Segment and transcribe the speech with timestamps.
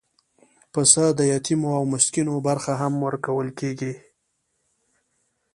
[0.73, 3.93] پسه د یتیمو او مسکینو برخه هم ورکول کېږي.